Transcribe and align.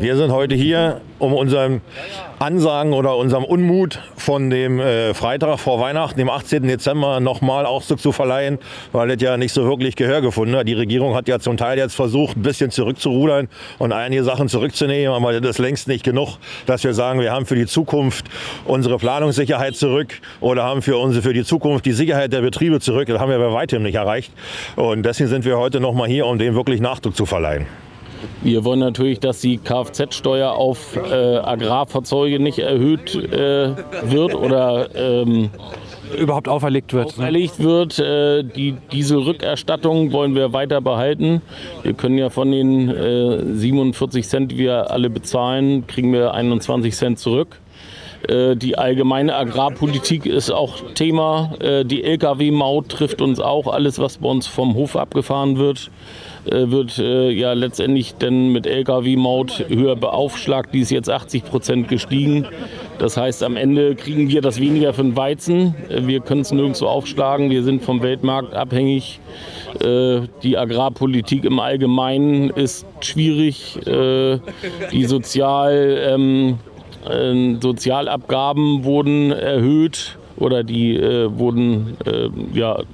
Wir 0.00 0.16
sind 0.16 0.32
heute 0.32 0.54
hier, 0.54 1.02
um 1.18 1.34
unseren 1.34 1.82
Ansagen 2.38 2.94
oder 2.94 3.18
unserem 3.18 3.44
Unmut 3.44 3.98
von 4.16 4.48
dem 4.48 4.80
äh, 4.80 5.12
Freitag 5.12 5.60
vor 5.60 5.78
Weihnachten, 5.78 6.18
dem 6.18 6.30
18. 6.30 6.62
Dezember, 6.62 7.20
nochmal 7.20 7.66
Ausdruck 7.66 8.00
zu 8.00 8.10
verleihen, 8.10 8.58
weil 8.92 9.08
das 9.08 9.20
ja 9.20 9.36
nicht 9.36 9.52
so 9.52 9.66
wirklich 9.66 9.96
Gehör 9.96 10.22
gefunden 10.22 10.56
hat. 10.56 10.66
Die 10.66 10.72
Regierung 10.72 11.14
hat 11.14 11.28
ja 11.28 11.38
zum 11.38 11.58
Teil 11.58 11.76
jetzt 11.76 11.94
versucht, 11.94 12.38
ein 12.38 12.42
bisschen 12.42 12.70
zurückzurudern 12.70 13.48
und 13.78 13.92
einige 13.92 14.24
Sachen 14.24 14.48
zurückzunehmen, 14.48 15.14
aber 15.14 15.38
das 15.38 15.50
ist 15.50 15.58
längst 15.58 15.86
nicht 15.86 16.02
genug, 16.02 16.38
dass 16.64 16.82
wir 16.82 16.94
sagen, 16.94 17.20
wir 17.20 17.32
haben 17.32 17.44
für 17.44 17.56
die 17.56 17.66
Zukunft 17.66 18.24
unsere 18.64 18.96
Planungssicherheit 18.96 19.76
zurück 19.76 20.18
oder 20.40 20.64
haben 20.64 20.80
für, 20.80 20.96
unsere, 20.96 21.22
für 21.22 21.34
die 21.34 21.44
Zukunft 21.44 21.84
die 21.84 21.92
Sicherheit 21.92 22.32
der 22.32 22.40
Betriebe 22.40 22.80
zurück. 22.80 23.06
Das 23.08 23.20
haben 23.20 23.30
wir 23.30 23.38
bei 23.38 23.52
weitem 23.52 23.82
nicht 23.82 23.96
erreicht. 23.96 24.32
Und 24.76 25.04
deswegen 25.04 25.28
sind 25.28 25.44
wir 25.44 25.58
heute 25.58 25.78
nochmal 25.78 26.08
hier, 26.08 26.24
um 26.24 26.38
dem 26.38 26.54
wirklich 26.54 26.80
Nachdruck 26.80 27.14
zu 27.14 27.26
verleihen. 27.26 27.66
Wir 28.42 28.64
wollen 28.64 28.80
natürlich, 28.80 29.20
dass 29.20 29.40
die 29.40 29.58
Kfz-Steuer 29.58 30.52
auf 30.52 30.96
äh, 30.96 31.36
Agrarfahrzeuge 31.38 32.40
nicht 32.40 32.58
erhöht 32.58 33.14
äh, 33.14 33.74
wird 34.02 34.34
oder 34.34 34.94
ähm, 34.94 35.50
überhaupt 36.18 36.48
auferlegt 36.48 36.92
wird. 36.92 37.16
Ne? 37.16 37.24
Auferlegt 37.24 37.58
wird. 37.60 37.98
Äh, 37.98 38.42
die 38.44 38.76
Dieselrückerstattung 38.92 40.12
wollen 40.12 40.34
wir 40.34 40.52
weiter 40.52 40.80
behalten. 40.80 41.42
Wir 41.82 41.94
können 41.94 42.18
ja 42.18 42.30
von 42.30 42.50
den 42.50 42.88
äh, 42.88 43.54
47 43.54 44.26
Cent, 44.28 44.52
die 44.52 44.58
wir 44.58 44.90
alle 44.90 45.10
bezahlen, 45.10 45.86
kriegen 45.86 46.12
wir 46.12 46.34
21 46.34 46.94
Cent 46.94 47.18
zurück. 47.18 47.60
Äh, 48.28 48.56
die 48.56 48.76
allgemeine 48.76 49.34
Agrarpolitik 49.34 50.26
ist 50.26 50.50
auch 50.50 50.92
Thema. 50.94 51.54
Äh, 51.60 51.84
die 51.84 52.04
Lkw-Maut 52.04 52.88
trifft 52.88 53.22
uns 53.22 53.40
auch. 53.40 53.66
Alles, 53.66 53.98
was 53.98 54.18
bei 54.18 54.28
uns 54.28 54.46
vom 54.46 54.74
Hof 54.74 54.96
abgefahren 54.96 55.56
wird, 55.56 55.90
wird 56.44 56.96
ja 56.96 57.52
letztendlich 57.52 58.14
dann 58.18 58.48
mit 58.52 58.66
Lkw-Maut 58.66 59.66
höher 59.68 59.96
beaufschlagt. 59.96 60.74
Die 60.74 60.80
ist 60.80 60.90
jetzt 60.90 61.10
80 61.10 61.44
Prozent 61.44 61.88
gestiegen. 61.88 62.46
Das 62.98 63.16
heißt, 63.16 63.42
am 63.42 63.56
Ende 63.56 63.94
kriegen 63.94 64.28
wir 64.28 64.40
das 64.40 64.60
weniger 64.60 64.94
für 64.94 65.02
den 65.02 65.16
Weizen. 65.16 65.74
Wir 65.88 66.20
können 66.20 66.40
es 66.42 66.52
nirgendwo 66.52 66.86
aufschlagen. 66.86 67.50
Wir 67.50 67.62
sind 67.62 67.82
vom 67.82 68.02
Weltmarkt 68.02 68.54
abhängig. 68.54 69.20
Die 70.42 70.58
Agrarpolitik 70.58 71.44
im 71.44 71.60
Allgemeinen 71.60 72.50
ist 72.50 72.86
schwierig. 73.00 73.78
Die 73.86 75.04
sozial 75.04 75.98
ähm, 76.10 76.58
äh, 77.08 77.56
Sozialabgaben 77.60 78.84
wurden 78.84 79.32
erhöht 79.32 80.18
oder 80.36 80.64
die 80.64 80.96
äh, 80.96 81.30
wurden, 81.38 81.96
äh, 82.04 82.28
ja, 82.52 82.78
äh, 82.78 82.84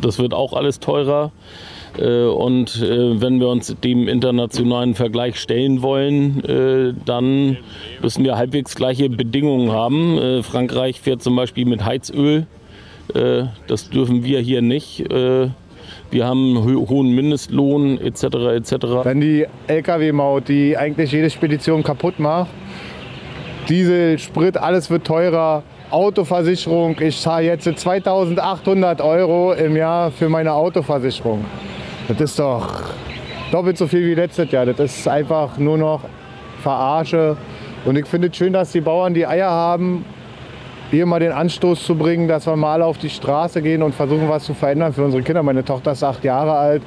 das 0.00 0.18
wird 0.18 0.34
auch 0.34 0.52
alles 0.52 0.80
teurer. 0.80 1.32
Äh, 1.98 2.24
und 2.24 2.82
äh, 2.82 3.20
wenn 3.20 3.40
wir 3.40 3.48
uns 3.48 3.74
dem 3.82 4.08
internationalen 4.08 4.94
Vergleich 4.94 5.38
stellen 5.40 5.82
wollen, 5.82 6.42
dann 7.04 7.56
müssen 8.02 8.24
wir 8.24 8.36
halbwegs 8.36 8.74
gleiche 8.74 9.08
Bedingungen 9.08 9.72
haben. 9.72 10.42
Frankreich 10.42 11.00
fährt 11.00 11.22
zum 11.22 11.36
Beispiel 11.36 11.64
mit 11.64 11.84
Heizöl. 11.84 12.46
das 13.66 13.90
dürfen 13.90 14.24
wir 14.24 14.40
hier 14.40 14.62
nicht. 14.62 15.04
Wir 16.10 16.26
haben 16.26 16.64
hohen 16.64 17.14
Mindestlohn 17.14 17.98
etc. 18.00 18.24
etc. 18.54 18.74
Dann 19.04 19.20
die 19.20 19.46
Lkw-Maut, 19.66 20.48
die 20.48 20.76
eigentlich 20.76 21.12
jede 21.12 21.30
Spedition 21.30 21.82
kaputt 21.82 22.18
macht. 22.18 22.50
Diesel, 23.68 24.18
Sprit, 24.18 24.56
alles 24.56 24.90
wird 24.90 25.06
teurer. 25.06 25.62
Autoversicherung, 25.90 26.96
ich 27.00 27.20
zahle 27.20 27.46
jetzt 27.46 27.64
2800 27.64 29.00
Euro 29.00 29.52
im 29.52 29.76
Jahr 29.76 30.10
für 30.10 30.28
meine 30.28 30.52
Autoversicherung. 30.52 31.44
Das 32.06 32.20
ist 32.20 32.38
doch 32.38 32.82
doppelt 33.50 33.78
so 33.78 33.86
viel 33.86 34.06
wie 34.06 34.14
letztes 34.14 34.50
Jahr. 34.50 34.66
Das 34.66 34.78
ist 34.78 35.08
einfach 35.08 35.56
nur 35.56 35.78
noch 35.78 36.00
Verarsche. 36.62 37.36
Und 37.86 37.96
ich 37.96 38.06
finde 38.06 38.28
es 38.28 38.36
schön, 38.36 38.52
dass 38.52 38.72
die 38.72 38.82
Bauern 38.82 39.14
die 39.14 39.26
Eier 39.26 39.50
haben, 39.50 40.04
hier 40.90 41.06
mal 41.06 41.18
den 41.18 41.32
Anstoß 41.32 41.82
zu 41.82 41.94
bringen, 41.94 42.28
dass 42.28 42.46
wir 42.46 42.56
mal 42.56 42.82
auf 42.82 42.98
die 42.98 43.08
Straße 43.08 43.62
gehen 43.62 43.82
und 43.82 43.94
versuchen, 43.94 44.28
was 44.28 44.44
zu 44.44 44.52
verändern 44.52 44.92
für 44.92 45.02
unsere 45.02 45.22
Kinder. 45.22 45.42
Meine 45.42 45.64
Tochter 45.64 45.92
ist 45.92 46.02
acht 46.02 46.24
Jahre 46.24 46.52
alt 46.52 46.82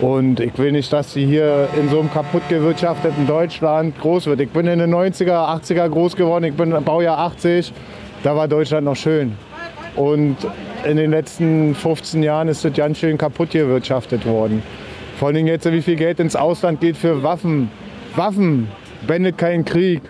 und 0.00 0.38
ich 0.38 0.56
will 0.56 0.70
nicht, 0.70 0.92
dass 0.92 1.12
sie 1.12 1.26
hier 1.26 1.68
in 1.76 1.88
so 1.88 1.98
einem 1.98 2.12
kaputt 2.12 2.42
gewirtschafteten 2.48 3.26
Deutschland 3.26 3.98
groß 4.00 4.26
wird. 4.26 4.40
Ich 4.40 4.50
bin 4.50 4.68
in 4.68 4.78
den 4.78 4.94
90er, 4.94 5.62
80er 5.62 5.88
groß 5.88 6.14
geworden, 6.14 6.44
ich 6.44 6.54
bin 6.54 6.70
Baujahr 6.84 7.18
80. 7.18 7.72
Da 8.22 8.36
war 8.36 8.46
Deutschland 8.46 8.84
noch 8.84 8.96
schön. 8.96 9.36
Und 9.96 10.36
in 10.84 10.96
den 10.96 11.10
letzten 11.10 11.74
15 11.74 12.22
Jahren 12.22 12.48
ist 12.48 12.64
es 12.64 12.74
ganz 12.74 12.98
schön 12.98 13.18
kaputt 13.18 13.50
gewirtschaftet 13.50 14.26
worden. 14.26 14.62
Vor 15.18 15.28
allem 15.28 15.46
jetzt, 15.46 15.70
wie 15.70 15.82
viel 15.82 15.96
Geld 15.96 16.20
ins 16.20 16.36
Ausland 16.36 16.80
geht 16.80 16.96
für 16.96 17.22
Waffen. 17.22 17.70
Waffen 18.16 18.68
beendet 19.06 19.38
keinen 19.38 19.64
Krieg. 19.64 20.02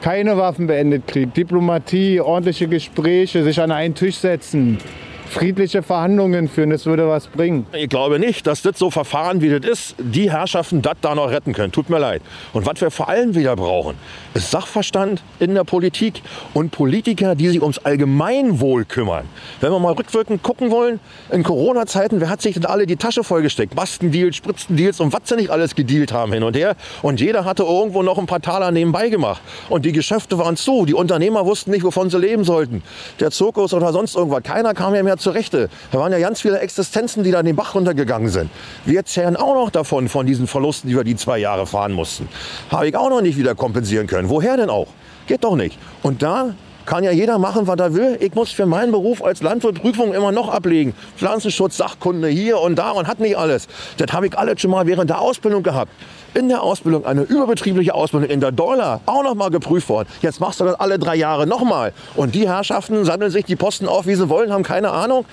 Keine 0.00 0.36
Waffen 0.36 0.66
beendet 0.66 1.06
Krieg. 1.06 1.34
Diplomatie, 1.34 2.20
ordentliche 2.20 2.68
Gespräche, 2.68 3.42
sich 3.42 3.60
an 3.60 3.70
einen 3.70 3.94
Tisch 3.94 4.16
setzen 4.16 4.78
friedliche 5.28 5.82
Verhandlungen 5.82 6.48
führen. 6.48 6.70
Das 6.70 6.86
würde 6.86 7.08
was 7.08 7.26
bringen. 7.26 7.66
Ich 7.72 7.88
glaube 7.88 8.18
nicht, 8.18 8.46
dass 8.46 8.62
das 8.62 8.78
so 8.78 8.90
Verfahren 8.90 9.40
wie 9.40 9.50
das 9.50 9.68
ist, 9.68 9.94
die 9.98 10.30
Herrschaften 10.30 10.82
das 10.82 10.96
da 11.00 11.14
noch 11.14 11.30
retten 11.30 11.52
können. 11.52 11.72
Tut 11.72 11.90
mir 11.90 11.98
leid. 11.98 12.22
Und 12.52 12.66
was 12.66 12.80
wir 12.80 12.90
vor 12.90 13.08
allem 13.08 13.34
wieder 13.34 13.54
brauchen, 13.56 13.96
ist 14.34 14.50
Sachverstand 14.50 15.22
in 15.38 15.54
der 15.54 15.64
Politik 15.64 16.22
und 16.54 16.70
Politiker, 16.70 17.34
die 17.34 17.48
sich 17.48 17.60
ums 17.60 17.78
Allgemeinwohl 17.78 18.84
kümmern. 18.84 19.26
Wenn 19.60 19.70
wir 19.70 19.78
mal 19.78 19.92
rückwirkend 19.92 20.42
gucken 20.42 20.70
wollen, 20.70 21.00
in 21.30 21.42
Corona-Zeiten, 21.42 22.20
wer 22.20 22.30
hat 22.30 22.40
sich 22.42 22.54
denn 22.54 22.66
alle 22.66 22.86
die 22.86 22.96
Tasche 22.96 23.24
vollgesteckt? 23.24 23.74
Bastendeals, 23.74 24.36
Spritzendeals 24.36 25.00
und 25.00 25.12
was 25.12 25.20
sie 25.24 25.36
nicht 25.36 25.50
alles 25.50 25.74
gedealt 25.74 26.12
haben 26.12 26.32
hin 26.32 26.42
und 26.42 26.56
her. 26.56 26.76
Und 27.02 27.20
jeder 27.20 27.44
hatte 27.44 27.64
irgendwo 27.64 28.02
noch 28.02 28.18
ein 28.18 28.26
paar 28.26 28.40
Taler 28.40 28.70
nebenbei 28.70 29.08
gemacht. 29.08 29.42
Und 29.68 29.84
die 29.84 29.92
Geschäfte 29.92 30.38
waren 30.38 30.56
zu. 30.56 30.86
Die 30.86 30.94
Unternehmer 30.94 31.44
wussten 31.44 31.70
nicht, 31.70 31.84
wovon 31.84 32.10
sie 32.10 32.18
leben 32.18 32.44
sollten. 32.44 32.82
Der 33.20 33.30
Zirkus 33.30 33.74
oder 33.74 33.92
sonst 33.92 34.16
irgendwas. 34.16 34.42
Keiner 34.42 34.74
kam 34.74 34.94
ja 34.94 35.02
mehr 35.02 35.17
zurechte. 35.18 35.68
Da 35.92 35.98
waren 35.98 36.12
ja 36.12 36.18
ganz 36.18 36.40
viele 36.40 36.58
Existenzen, 36.60 37.24
die 37.24 37.30
da 37.30 37.40
in 37.40 37.46
den 37.46 37.56
Bach 37.56 37.74
runtergegangen 37.74 38.28
sind. 38.28 38.50
Wir 38.84 39.04
zehren 39.04 39.36
auch 39.36 39.54
noch 39.54 39.70
davon, 39.70 40.08
von 40.08 40.26
diesen 40.26 40.46
Verlusten, 40.46 40.88
die 40.88 40.96
wir 40.96 41.04
die 41.04 41.16
zwei 41.16 41.38
Jahre 41.38 41.66
fahren 41.66 41.92
mussten. 41.92 42.28
Habe 42.70 42.88
ich 42.88 42.96
auch 42.96 43.10
noch 43.10 43.20
nicht 43.20 43.36
wieder 43.36 43.54
kompensieren 43.54 44.06
können. 44.06 44.28
Woher 44.28 44.56
denn 44.56 44.70
auch? 44.70 44.88
Geht 45.26 45.44
doch 45.44 45.56
nicht. 45.56 45.78
Und 46.02 46.22
da 46.22 46.54
kann 46.88 47.04
ja 47.04 47.10
jeder 47.10 47.38
machen, 47.38 47.66
was 47.66 47.78
er 47.78 47.94
will. 47.94 48.16
Ich 48.18 48.34
muss 48.34 48.50
für 48.50 48.64
meinen 48.64 48.92
Beruf 48.92 49.22
als 49.22 49.42
Landwirt 49.42 49.82
Prüfungen 49.82 50.14
immer 50.14 50.32
noch 50.32 50.48
ablegen. 50.48 50.94
Pflanzenschutz, 51.18 51.76
Sachkunde 51.76 52.28
hier 52.28 52.58
und 52.60 52.76
da 52.76 52.92
und 52.92 53.06
hat 53.06 53.20
nicht 53.20 53.36
alles. 53.36 53.68
Das 53.98 54.10
habe 54.12 54.26
ich 54.26 54.38
alles 54.38 54.62
schon 54.62 54.70
mal 54.70 54.86
während 54.86 55.10
der 55.10 55.20
Ausbildung 55.20 55.62
gehabt. 55.62 55.92
In 56.32 56.48
der 56.48 56.62
Ausbildung, 56.62 57.04
eine 57.04 57.22
überbetriebliche 57.22 57.94
Ausbildung 57.94 58.30
in 58.30 58.40
der 58.40 58.52
Dollar, 58.52 59.02
auch 59.04 59.22
noch 59.22 59.34
mal 59.34 59.50
geprüft 59.50 59.90
worden. 59.90 60.08
Jetzt 60.22 60.40
machst 60.40 60.60
du 60.60 60.64
das 60.64 60.80
alle 60.80 60.98
drei 60.98 61.16
Jahre 61.16 61.46
noch 61.46 61.62
mal. 61.62 61.92
Und 62.16 62.34
die 62.34 62.48
Herrschaften 62.48 63.04
sammeln 63.04 63.30
sich 63.30 63.44
die 63.44 63.56
Posten 63.56 63.86
auf, 63.86 64.06
wie 64.06 64.14
sie 64.14 64.30
wollen, 64.30 64.50
haben 64.50 64.62
keine 64.62 64.90
Ahnung. 64.90 65.26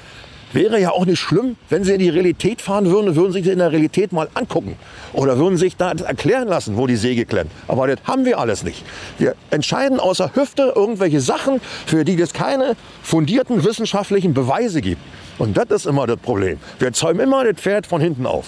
Wäre 0.53 0.79
ja 0.79 0.91
auch 0.91 1.05
nicht 1.05 1.19
schlimm, 1.19 1.57
wenn 1.69 1.83
sie 1.83 1.93
in 1.93 1.99
die 1.99 2.09
Realität 2.09 2.61
fahren 2.61 2.85
würden 2.85 3.09
und 3.09 3.15
würden 3.15 3.33
sich 3.33 3.45
in 3.47 3.59
der 3.59 3.71
Realität 3.71 4.11
mal 4.13 4.29
angucken. 4.33 4.77
Oder 5.13 5.37
würden 5.37 5.57
sich 5.57 5.75
da 5.75 5.91
erklären 5.91 6.47
lassen, 6.47 6.77
wo 6.77 6.87
die 6.87 6.95
Säge 6.95 7.25
klemmt. 7.25 7.51
Aber 7.67 7.87
das 7.87 7.97
haben 8.05 8.25
wir 8.25 8.39
alles 8.39 8.63
nicht. 8.63 8.85
Wir 9.17 9.35
entscheiden 9.49 9.99
außer 9.99 10.31
Hüfte 10.35 10.73
irgendwelche 10.75 11.19
Sachen, 11.19 11.59
für 11.85 12.05
die 12.05 12.19
es 12.19 12.33
keine 12.33 12.75
fundierten 13.03 13.63
wissenschaftlichen 13.65 14.33
Beweise 14.33 14.81
gibt. 14.81 15.01
Und 15.37 15.57
das 15.57 15.65
ist 15.69 15.85
immer 15.85 16.07
das 16.07 16.17
Problem. 16.17 16.59
Wir 16.79 16.93
zäumen 16.93 17.19
immer 17.21 17.43
das 17.43 17.59
Pferd 17.59 17.87
von 17.87 17.99
hinten 17.99 18.25
auf. 18.25 18.47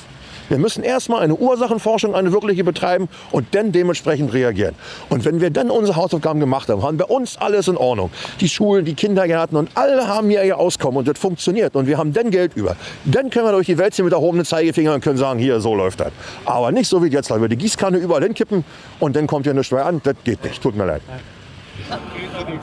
Wir 0.50 0.58
müssen 0.58 0.84
erstmal 0.84 1.22
eine 1.22 1.35
Ursachenforschung, 1.35 2.16
eine 2.16 2.31
wirkliche 2.31 2.63
betreiben 2.63 3.09
und 3.31 3.53
dann 3.53 3.72
dementsprechend 3.72 4.34
reagieren. 4.34 4.75
Und 5.09 5.25
wenn 5.25 5.41
wir 5.41 5.50
dann 5.50 5.69
unsere 5.69 5.96
Hausaufgaben 5.97 6.40
gemacht 6.40 6.69
haben, 6.69 6.84
haben 6.84 6.97
bei 6.97 7.06
uns 7.06 7.38
alles 7.38 7.68
in 7.68 7.78
Ordnung. 7.78 8.09
Die 8.40 8.50
Schulen, 8.50 8.86
die 8.86 8.94
Kindergärten 8.94 9.57
und 9.57 9.69
alle 9.75 10.07
haben 10.07 10.30
hier 10.30 10.44
ihr 10.44 10.57
Auskommen 10.57 10.97
und 10.97 11.07
das 11.07 11.18
funktioniert. 11.19 11.75
Und 11.75 11.88
wir 11.88 11.97
haben 11.97 12.13
dann 12.13 12.31
Geld 12.31 12.56
über. 12.56 12.75
Dann 13.06 13.30
können 13.30 13.46
wir 13.46 13.52
durch 13.52 13.68
die 13.68 13.78
Welt 13.78 13.94
ziehen 13.94 14.06
mit 14.06 14.13
erhobenen 14.13 14.46
Zeigefinger 14.46 14.94
und 14.94 15.02
können 15.02 15.18
sagen, 15.18 15.40
hier, 15.40 15.59
so 15.59 15.75
läuft 15.75 16.00
das. 16.00 16.12
Aber 16.46 16.72
nicht 16.72 16.88
so 16.88 17.03
wie 17.03 17.07
jetzt, 17.07 17.31
da 17.31 17.41
wir 17.41 17.47
die 17.50 17.57
Gießkanne 17.57 17.97
überall 17.97 18.24
hinkippen 18.24 18.63
und 19.00 19.16
dann 19.16 19.28
kommt 19.28 19.46
hier 19.46 19.53
eine 19.53 19.63
Steuer 19.63 19.86
an. 19.86 20.01
Das 20.04 20.16
geht 20.24 20.44
nicht. 20.44 20.62
Tut 20.62 20.75
mir 20.75 20.86
leid. 20.86 21.01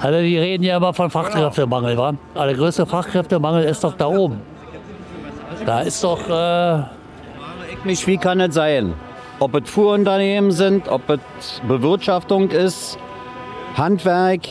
Also 0.01 0.21
die 0.21 0.39
reden 0.39 0.65
ja 0.65 0.77
immer 0.77 0.93
von 0.93 1.11
Fachkräftemangel, 1.11 1.97
wa? 1.97 2.15
Aber 2.35 2.47
der 2.47 2.57
größte 2.57 2.87
Fachkräftemangel 2.87 3.65
ist 3.65 3.85
doch 3.85 3.95
da 3.95 4.07
oben. 4.07 4.41
Da 5.65 5.81
ist 5.81 6.03
doch 6.03 6.29
äh, 6.29 6.83
mich, 7.85 8.07
wie 8.07 8.17
kann 8.17 8.41
es 8.41 8.55
sein? 8.55 8.95
Ob 9.41 9.55
es 9.55 9.69
Fuhrunternehmen 9.69 10.51
sind, 10.51 10.89
ob 10.89 11.09
es 11.11 11.21
Bewirtschaftung 11.67 12.51
ist, 12.51 12.99
Handwerk, 13.77 14.43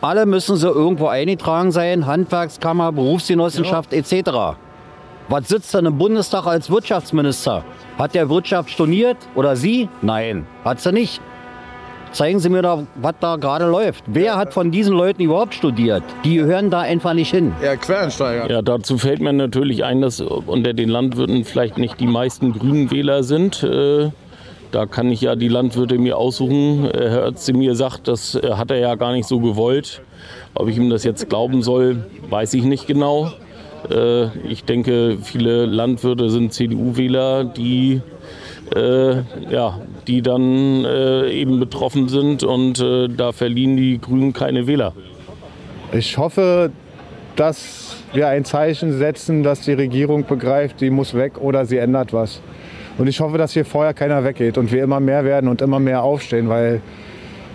alle 0.00 0.26
müssen 0.26 0.56
so 0.56 0.72
irgendwo 0.72 1.08
eingetragen 1.08 1.72
sein, 1.72 2.06
Handwerkskammer, 2.06 2.92
Berufsgenossenschaft 2.92 3.92
ja. 3.92 3.98
etc. 3.98 4.58
Was 5.28 5.48
sitzt 5.48 5.74
denn 5.74 5.86
im 5.86 5.98
Bundestag 5.98 6.46
als 6.46 6.70
Wirtschaftsminister? 6.70 7.64
Hat 7.98 8.14
der 8.14 8.30
Wirtschaft 8.30 8.70
storniert 8.70 9.16
oder 9.34 9.56
sie? 9.56 9.88
Nein, 10.00 10.46
hat 10.64 10.80
sie 10.80 10.92
nicht. 10.92 11.20
Zeigen 12.12 12.38
Sie 12.40 12.48
mir 12.48 12.62
doch, 12.62 12.84
was 12.96 13.14
da 13.20 13.36
gerade 13.36 13.66
läuft. 13.66 14.04
Wer 14.06 14.36
hat 14.36 14.52
von 14.54 14.70
diesen 14.70 14.94
Leuten 14.94 15.22
überhaupt 15.22 15.54
studiert? 15.54 16.02
Die 16.24 16.36
gehören 16.36 16.70
da 16.70 16.80
einfach 16.80 17.14
nicht 17.14 17.30
hin. 17.30 17.52
Ja, 17.62 17.76
Quereinsteiger. 17.76 18.50
Ja, 18.50 18.62
dazu 18.62 18.98
fällt 18.98 19.20
mir 19.20 19.32
natürlich 19.32 19.84
ein, 19.84 20.00
dass 20.00 20.20
unter 20.20 20.72
den 20.72 20.88
Landwirten 20.88 21.44
vielleicht 21.44 21.78
nicht 21.78 22.00
die 22.00 22.06
meisten 22.06 22.52
grünen 22.52 22.90
Wähler 22.90 23.22
sind. 23.22 23.62
Äh, 23.62 24.10
Da 24.70 24.84
kann 24.84 25.10
ich 25.10 25.22
ja 25.22 25.34
die 25.34 25.48
Landwirte 25.48 25.96
mir 25.98 26.18
aussuchen. 26.18 26.84
Äh, 26.90 27.08
Herr 27.08 27.28
Özdemir 27.28 27.74
sagt, 27.74 28.06
das 28.06 28.34
äh, 28.34 28.52
hat 28.52 28.70
er 28.70 28.78
ja 28.78 28.94
gar 28.96 29.12
nicht 29.12 29.26
so 29.26 29.40
gewollt. 29.40 30.02
Ob 30.54 30.68
ich 30.68 30.76
ihm 30.76 30.90
das 30.90 31.04
jetzt 31.04 31.28
glauben 31.30 31.62
soll, 31.62 32.04
weiß 32.28 32.52
ich 32.54 32.64
nicht 32.64 32.86
genau. 32.86 33.30
Ich 34.48 34.64
denke, 34.64 35.18
viele 35.22 35.64
Landwirte 35.64 36.30
sind 36.30 36.52
CDU-Wähler, 36.52 37.44
die, 37.44 38.00
äh, 38.74 39.22
ja, 39.50 39.80
die 40.06 40.22
dann 40.22 40.84
äh, 40.84 41.30
eben 41.30 41.60
betroffen 41.60 42.08
sind 42.08 42.42
und 42.42 42.80
äh, 42.80 43.08
da 43.08 43.32
verlieren 43.32 43.76
die 43.76 43.98
Grünen 44.00 44.32
keine 44.32 44.66
Wähler. 44.66 44.92
Ich 45.92 46.18
hoffe, 46.18 46.70
dass 47.36 47.96
wir 48.12 48.28
ein 48.28 48.44
Zeichen 48.44 48.98
setzen, 48.98 49.42
dass 49.42 49.60
die 49.60 49.72
Regierung 49.72 50.26
begreift, 50.26 50.80
die 50.80 50.90
muss 50.90 51.14
weg 51.14 51.38
oder 51.40 51.66
sie 51.66 51.78
ändert 51.78 52.12
was. 52.12 52.42
Und 52.98 53.06
ich 53.06 53.20
hoffe, 53.20 53.38
dass 53.38 53.52
hier 53.52 53.64
vorher 53.64 53.94
keiner 53.94 54.24
weggeht 54.24 54.58
und 54.58 54.72
wir 54.72 54.82
immer 54.82 54.98
mehr 54.98 55.24
werden 55.24 55.48
und 55.48 55.62
immer 55.62 55.78
mehr 55.78 56.02
aufstehen, 56.02 56.48
weil 56.48 56.80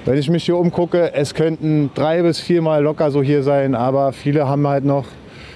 wenn 0.06 0.18
ich 0.18 0.30
mich 0.30 0.45
hier 0.45 0.57
umgucke, 0.57 1.13
es 1.13 1.33
könnten 1.33 1.89
drei 1.95 2.21
bis 2.24 2.39
viermal 2.39 2.83
locker 2.83 3.12
so 3.12 3.21
hier 3.24 3.44
sein, 3.44 3.75
aber 3.75 4.13
viele 4.13 4.48
haben 4.48 4.68
halt 4.68 4.83
noch 4.83 5.06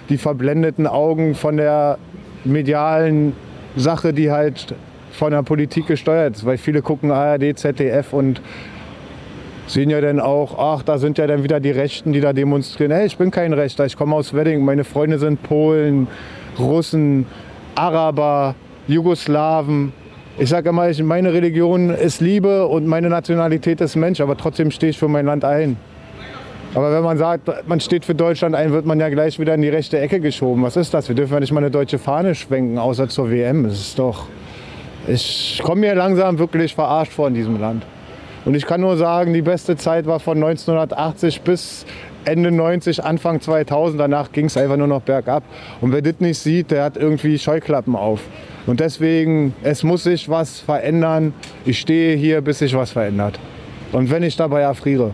die 0.09 0.17
verblendeten 0.17 0.87
Augen 0.87 1.35
von 1.35 1.57
der 1.57 1.97
medialen 2.45 3.33
Sache, 3.75 4.13
die 4.13 4.31
halt 4.31 4.73
von 5.17 5.31
der 5.31 5.43
Politik 5.43 5.87
gesteuert 5.87 6.35
ist, 6.35 6.45
weil 6.45 6.57
viele 6.57 6.81
gucken 6.81 7.11
ARD, 7.11 7.57
ZDF 7.57 8.13
und 8.13 8.39
sehen 9.65 9.89
ja 9.89 9.99
dann 9.99 10.19
auch, 10.19 10.57
ach, 10.57 10.83
da 10.83 10.97
sind 10.97 11.17
ja 11.17 11.27
dann 11.27 11.43
wieder 11.43 11.59
die 11.59 11.71
Rechten, 11.71 12.13
die 12.13 12.21
da 12.21 12.33
demonstrieren. 12.33 12.91
Hey, 12.91 13.07
ich 13.07 13.17
bin 13.17 13.31
kein 13.31 13.51
Rechter, 13.51 13.85
ich 13.85 13.97
komme 13.97 14.15
aus 14.15 14.33
Wedding, 14.33 14.63
meine 14.63 14.83
Freunde 14.83 15.19
sind 15.19 15.41
Polen, 15.43 16.07
Russen, 16.57 17.25
Araber, 17.75 18.55
Jugoslawen. 18.87 19.91
Ich 20.37 20.49
sage 20.49 20.69
immer, 20.69 20.89
ich, 20.89 21.01
meine 21.01 21.33
Religion 21.33 21.89
ist 21.89 22.21
Liebe 22.21 22.67
und 22.67 22.85
meine 22.85 23.09
Nationalität 23.09 23.81
ist 23.81 23.95
Mensch, 23.95 24.21
aber 24.21 24.37
trotzdem 24.37 24.69
stehe 24.69 24.91
ich 24.91 24.99
für 24.99 25.07
mein 25.07 25.25
Land 25.25 25.43
ein. 25.43 25.77
Aber 26.75 26.93
wenn 26.93 27.03
man 27.03 27.17
sagt, 27.17 27.49
man 27.67 27.79
steht 27.79 28.05
für 28.05 28.13
Deutschland 28.13 28.53
ein, 28.53 28.71
wird 28.71 28.85
man 28.85 28.99
ja 28.99 29.09
gleich 29.09 29.39
wieder 29.39 29.55
in 29.55 29.63
die 29.63 29.69
rechte 29.69 29.99
Ecke 29.99 30.19
geschoben. 30.19 30.61
Was 30.61 30.77
ist 30.77 30.93
das? 30.93 31.07
Wir 31.07 31.15
dürfen 31.15 31.33
ja 31.33 31.39
nicht 31.39 31.51
mal 31.51 31.61
eine 31.61 31.71
deutsche 31.71 31.97
Fahne 31.97 32.35
schwenken, 32.35 32.77
außer 32.77 33.09
zur 33.09 33.31
WM. 33.31 33.63
Das 33.63 33.73
ist 33.73 33.97
doch. 33.97 34.27
Ich 35.09 35.61
komme 35.63 35.81
mir 35.81 35.95
langsam 35.95 36.37
wirklich 36.37 36.75
verarscht 36.75 37.13
vor 37.13 37.29
in 37.29 37.33
diesem 37.33 37.61
Land. 37.61 37.85
Und 38.43 38.55
ich 38.55 38.65
kann 38.65 38.81
nur 38.81 38.97
sagen, 38.97 39.33
die 39.33 39.41
beste 39.41 39.77
Zeit 39.77 40.05
war 40.05 40.19
von 40.19 40.35
1980 40.35 41.41
bis 41.41 41.85
Ende 42.25 42.51
90, 42.51 43.05
Anfang 43.05 43.39
2000. 43.39 44.01
Danach 44.01 44.33
ging 44.33 44.47
es 44.47 44.57
einfach 44.57 44.75
nur 44.75 44.87
noch 44.87 45.01
bergab. 45.01 45.43
Und 45.79 45.93
wer 45.93 46.01
das 46.01 46.19
nicht 46.19 46.39
sieht, 46.39 46.71
der 46.71 46.83
hat 46.83 46.97
irgendwie 46.97 47.39
Scheuklappen 47.39 47.95
auf. 47.95 48.19
Und 48.65 48.81
deswegen, 48.81 49.53
es 49.63 49.83
muss 49.83 50.03
sich 50.03 50.27
was 50.27 50.59
verändern. 50.59 51.33
Ich 51.65 51.79
stehe 51.79 52.17
hier, 52.17 52.41
bis 52.41 52.59
sich 52.59 52.75
was 52.75 52.91
verändert. 52.91 53.39
Und 53.93 54.11
wenn 54.11 54.23
ich 54.23 54.35
dabei 54.35 54.61
erfriere. 54.61 55.13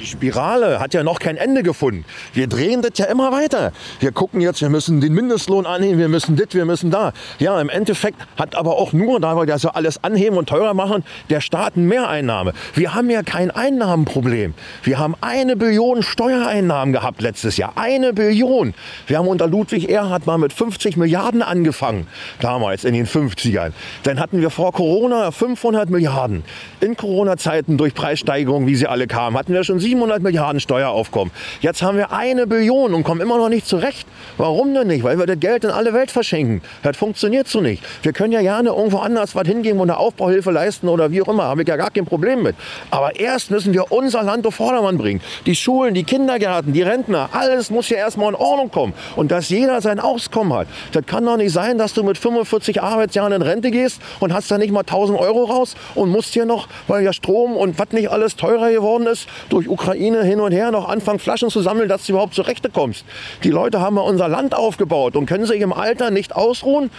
Die 0.00 0.06
Spirale 0.06 0.80
hat 0.80 0.94
ja 0.94 1.02
noch 1.02 1.18
kein 1.18 1.36
Ende 1.36 1.62
gefunden. 1.62 2.06
Wir 2.32 2.46
drehen 2.46 2.80
das 2.80 2.92
ja 2.96 3.04
immer 3.04 3.32
weiter. 3.32 3.70
Wir 4.00 4.12
gucken 4.12 4.40
jetzt, 4.40 4.62
wir 4.62 4.70
müssen 4.70 5.02
den 5.02 5.12
Mindestlohn 5.12 5.66
anheben, 5.66 5.98
wir 5.98 6.08
müssen 6.08 6.36
das, 6.36 6.46
wir 6.52 6.64
müssen 6.64 6.90
da. 6.90 7.12
Ja, 7.38 7.60
im 7.60 7.68
Endeffekt 7.68 8.16
hat 8.38 8.54
aber 8.54 8.78
auch 8.78 8.94
nur, 8.94 9.20
da 9.20 9.36
wir 9.36 9.44
das 9.44 9.64
ja 9.64 9.70
alles 9.70 10.02
anheben 10.02 10.38
und 10.38 10.48
teurer 10.48 10.72
machen, 10.72 11.04
der 11.28 11.42
Staat 11.42 11.76
eine 11.76 11.84
Mehreinnahme. 11.84 12.54
Wir 12.72 12.94
haben 12.94 13.10
ja 13.10 13.22
kein 13.22 13.50
Einnahmenproblem. 13.50 14.54
Wir 14.84 14.98
haben 14.98 15.16
eine 15.20 15.54
Billion 15.54 16.02
Steuereinnahmen 16.02 16.94
gehabt 16.94 17.20
letztes 17.20 17.58
Jahr. 17.58 17.72
Eine 17.76 18.14
Billion. 18.14 18.72
Wir 19.06 19.18
haben 19.18 19.28
unter 19.28 19.48
Ludwig 19.48 19.90
Erhard 19.90 20.26
mal 20.26 20.38
mit 20.38 20.54
50 20.54 20.96
Milliarden 20.96 21.42
angefangen, 21.42 22.06
damals 22.40 22.84
in 22.84 22.94
den 22.94 23.06
50ern. 23.06 23.72
Dann 24.04 24.18
hatten 24.18 24.40
wir 24.40 24.48
vor 24.48 24.72
Corona 24.72 25.30
500 25.30 25.90
Milliarden. 25.90 26.42
In 26.80 26.96
Corona-Zeiten 26.96 27.76
durch 27.76 27.92
Preissteigerungen, 27.92 28.66
wie 28.66 28.76
sie 28.76 28.86
alle 28.86 29.06
kamen, 29.06 29.36
hatten 29.36 29.52
wir 29.52 29.62
schon 29.62 29.78
700 29.90 30.22
Milliarden 30.22 30.60
Steueraufkommen. 30.60 31.32
Jetzt 31.60 31.82
haben 31.82 31.96
wir 31.96 32.12
eine 32.12 32.46
Billion 32.46 32.94
und 32.94 33.02
kommen 33.02 33.20
immer 33.20 33.38
noch 33.38 33.48
nicht 33.48 33.66
zurecht. 33.66 34.06
Warum 34.38 34.72
denn 34.72 34.86
nicht? 34.86 35.02
Weil 35.02 35.18
wir 35.18 35.26
das 35.26 35.40
Geld 35.40 35.64
in 35.64 35.70
alle 35.70 35.92
Welt 35.92 36.12
verschenken. 36.12 36.62
Das 36.84 36.96
funktioniert 36.96 37.48
so 37.48 37.60
nicht. 37.60 37.82
Wir 38.02 38.12
können 38.12 38.32
ja 38.32 38.40
gerne 38.40 38.68
irgendwo 38.68 38.98
anders 38.98 39.34
was 39.34 39.48
hingehen 39.48 39.80
und 39.80 39.90
eine 39.90 39.98
Aufbauhilfe 39.98 40.52
leisten 40.52 40.88
oder 40.88 41.10
wie 41.10 41.22
auch 41.22 41.28
immer. 41.28 41.42
Habe 41.44 41.62
ich 41.62 41.68
ja 41.68 41.76
gar 41.76 41.90
kein 41.90 42.04
Problem 42.04 42.44
mit. 42.44 42.54
Aber 42.92 43.18
erst 43.18 43.50
müssen 43.50 43.74
wir 43.74 43.90
unser 43.90 44.22
Land 44.22 44.46
auf 44.46 44.54
Vordermann 44.54 44.96
bringen. 44.96 45.20
Die 45.46 45.56
Schulen, 45.56 45.92
die 45.94 46.04
Kindergärten, 46.04 46.72
die 46.72 46.82
Rentner, 46.82 47.28
alles 47.32 47.70
muss 47.70 47.88
ja 47.88 47.96
erstmal 47.96 48.28
in 48.28 48.36
Ordnung 48.36 48.70
kommen. 48.70 48.94
Und 49.16 49.32
dass 49.32 49.48
jeder 49.48 49.80
sein 49.80 49.98
Auskommen 49.98 50.52
hat. 50.52 50.68
Das 50.92 51.04
kann 51.06 51.26
doch 51.26 51.36
nicht 51.36 51.52
sein, 51.52 51.78
dass 51.78 51.94
du 51.94 52.04
mit 52.04 52.16
45 52.16 52.80
Arbeitsjahren 52.80 53.32
in 53.32 53.42
Rente 53.42 53.72
gehst 53.72 54.00
und 54.20 54.32
hast 54.32 54.52
da 54.52 54.56
nicht 54.56 54.70
mal 54.70 54.80
1000 54.80 55.18
Euro 55.18 55.46
raus 55.46 55.74
und 55.96 56.10
musst 56.10 56.32
hier 56.32 56.46
noch, 56.46 56.68
weil 56.86 57.02
ja 57.02 57.12
Strom 57.12 57.56
und 57.56 57.76
was 57.80 57.90
nicht 57.90 58.08
alles 58.08 58.36
teurer 58.36 58.70
geworden 58.70 59.08
ist, 59.08 59.26
durch 59.48 59.68
Ukraine 59.68 59.79
hin 59.82 60.40
und 60.40 60.52
her 60.52 60.70
noch 60.70 60.88
anfangen, 60.88 61.18
Flaschen 61.18 61.50
zu 61.50 61.60
sammeln, 61.60 61.88
dass 61.88 62.06
du 62.06 62.12
überhaupt 62.12 62.34
zurechte 62.34 62.70
kommst. 62.70 63.04
Die 63.44 63.50
Leute 63.50 63.80
haben 63.80 63.96
ja 63.96 64.02
unser 64.02 64.28
Land 64.28 64.54
aufgebaut 64.54 65.16
und 65.16 65.26
können 65.26 65.46
sich 65.46 65.60
im 65.60 65.72
Alter 65.72 66.10
nicht 66.10 66.34
ausruhen. 66.36 66.90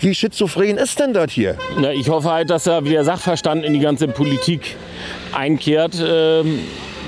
Wie 0.00 0.14
schizophren 0.14 0.76
ist 0.76 1.00
denn 1.00 1.12
das 1.12 1.32
hier? 1.32 1.56
Ja, 1.82 1.90
ich 1.90 2.08
hoffe 2.08 2.30
halt, 2.30 2.50
dass 2.50 2.64
da 2.64 2.84
wieder 2.84 3.04
Sachverstand 3.04 3.64
in 3.64 3.72
die 3.72 3.80
ganze 3.80 4.06
Politik 4.08 4.76
einkehrt. 5.32 5.94
Ähm, 6.04 6.60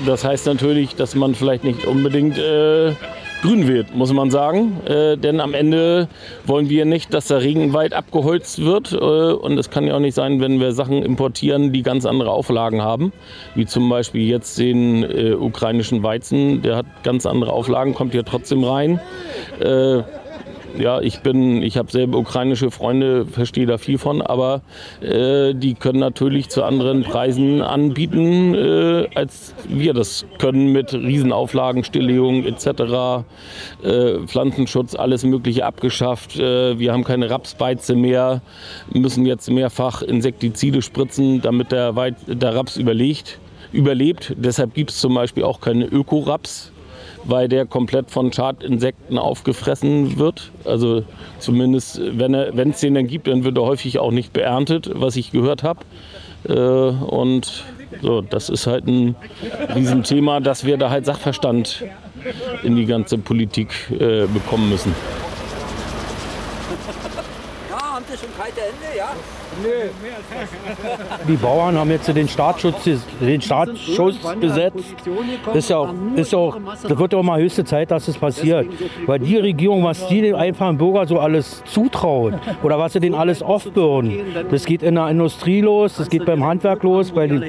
Das 0.05 0.23
heißt 0.23 0.47
natürlich, 0.47 0.95
dass 0.95 1.13
man 1.13 1.35
vielleicht 1.35 1.63
nicht 1.63 1.85
unbedingt 1.85 2.35
äh, 2.37 2.93
grün 3.41 3.67
wird, 3.67 3.95
muss 3.95 4.13
man 4.13 4.31
sagen. 4.31 4.81
Äh, 4.85 5.17
denn 5.17 5.39
am 5.39 5.53
Ende 5.53 6.07
wollen 6.45 6.69
wir 6.69 6.85
nicht, 6.85 7.13
dass 7.13 7.27
der 7.27 7.41
Regenwald 7.41 7.93
abgeholzt 7.93 8.63
wird. 8.63 8.93
Äh, 8.93 8.95
und 8.95 9.57
es 9.57 9.69
kann 9.69 9.85
ja 9.85 9.95
auch 9.95 9.99
nicht 9.99 10.15
sein, 10.15 10.39
wenn 10.39 10.59
wir 10.59 10.71
Sachen 10.71 11.03
importieren, 11.03 11.73
die 11.73 11.81
ganz 11.81 12.05
andere 12.05 12.31
Auflagen 12.31 12.81
haben. 12.81 13.11
Wie 13.55 13.65
zum 13.65 13.89
Beispiel 13.89 14.27
jetzt 14.27 14.57
den 14.59 15.03
äh, 15.03 15.33
ukrainischen 15.33 16.03
Weizen. 16.03 16.61
Der 16.61 16.77
hat 16.77 16.85
ganz 17.03 17.25
andere 17.25 17.51
Auflagen, 17.51 17.93
kommt 17.93 18.13
hier 18.13 18.25
trotzdem 18.25 18.63
rein. 18.63 18.99
Ja, 20.77 21.01
ich 21.01 21.19
bin, 21.19 21.61
ich 21.61 21.77
habe 21.77 21.91
selber 21.91 22.17
ukrainische 22.17 22.71
Freunde, 22.71 23.25
verstehe 23.25 23.65
da 23.65 23.77
viel 23.77 23.97
von, 23.97 24.21
aber 24.21 24.61
äh, 25.01 25.53
die 25.53 25.73
können 25.73 25.99
natürlich 25.99 26.49
zu 26.49 26.63
anderen 26.63 27.03
Preisen 27.03 27.61
anbieten, 27.61 28.55
äh, 28.55 29.07
als 29.13 29.53
wir 29.67 29.93
das 29.93 30.25
können 30.39 30.71
mit 30.71 30.93
Riesenauflagen, 30.93 31.83
Stilllegung 31.83 32.45
etc., 32.45 33.25
äh, 33.83 34.19
Pflanzenschutz, 34.25 34.95
alles 34.95 35.23
Mögliche 35.23 35.65
abgeschafft. 35.65 36.39
Äh, 36.39 36.79
wir 36.79 36.93
haben 36.93 37.03
keine 37.03 37.29
Rapsbeize 37.29 37.95
mehr, 37.95 38.41
müssen 38.93 39.25
jetzt 39.25 39.49
mehrfach 39.51 40.01
Insektizide 40.01 40.81
spritzen, 40.81 41.41
damit 41.41 41.71
der, 41.71 41.95
Weit 41.95 42.15
der 42.27 42.55
Raps 42.55 42.77
überlegt, 42.77 43.39
überlebt. 43.73 44.33
Deshalb 44.37 44.73
gibt 44.73 44.91
es 44.91 44.99
zum 44.99 45.13
Beispiel 45.13 45.43
auch 45.43 45.59
keine 45.59 45.85
Ökoraps 45.85 46.71
weil 47.23 47.47
der 47.47 47.65
komplett 47.65 48.11
von 48.11 48.31
Schadinsekten 48.31 49.17
aufgefressen 49.17 50.17
wird. 50.17 50.51
Also 50.65 51.03
zumindest, 51.39 52.01
wenn 52.03 52.33
es 52.33 52.79
den 52.79 52.95
dann 52.95 53.07
gibt, 53.07 53.27
dann 53.27 53.43
wird 53.43 53.57
er 53.57 53.63
häufig 53.63 53.99
auch 53.99 54.11
nicht 54.11 54.33
beerntet, 54.33 54.89
was 54.93 55.15
ich 55.15 55.31
gehört 55.31 55.63
habe. 55.63 55.81
Äh, 56.47 56.53
und 56.53 57.63
so, 58.01 58.21
das 58.21 58.49
ist 58.49 58.67
halt 58.67 58.87
ein 58.87 59.15
Riesenthema, 59.75 60.39
dass 60.39 60.65
wir 60.65 60.77
da 60.77 60.89
halt 60.89 61.05
Sachverstand 61.05 61.83
in 62.63 62.75
die 62.75 62.85
ganze 62.85 63.17
Politik 63.17 63.69
äh, 63.91 64.25
bekommen 64.27 64.69
müssen. 64.69 64.95
Schon 68.21 68.29
kalte 68.37 68.61
Hände, 68.61 68.97
ja? 68.97 69.09
Die 71.27 71.35
Bauern 71.37 71.75
haben 71.77 71.89
jetzt 71.89 72.07
den 72.07 72.27
Staatsschutz, 72.27 72.87
den 73.19 73.41
Staatsschutz 73.41 74.17
gesetzt. 74.39 74.95
Ist 75.53 75.69
ja 75.69 75.77
auch, 75.77 75.93
ist 76.15 76.31
ja 76.31 76.37
auch, 76.37 76.57
das 76.83 76.97
wird 76.97 77.13
ja 77.13 77.19
auch 77.19 77.23
mal 77.23 77.41
höchste 77.41 77.65
Zeit, 77.65 77.89
dass 77.89 78.07
es 78.07 78.17
passiert. 78.17 78.67
Weil 79.07 79.19
die 79.19 79.37
Regierung, 79.37 79.83
was 79.83 80.07
die 80.07 80.21
den 80.21 80.35
einfachen 80.35 80.77
Bürger 80.77 81.07
so 81.07 81.19
alles 81.19 81.63
zutraut 81.65 82.35
oder 82.61 82.77
was 82.77 82.93
sie 82.93 82.99
denen 82.99 83.15
alles 83.15 83.41
aufbürden, 83.41 84.21
das 84.51 84.65
geht 84.65 84.83
in 84.83 84.95
der 84.95 85.09
Industrie 85.09 85.61
los, 85.61 85.95
das 85.95 86.07
geht 86.07 86.25
beim 86.25 86.45
Handwerk 86.45 86.83
los, 86.83 87.11
bei 87.11 87.25
den, 87.25 87.43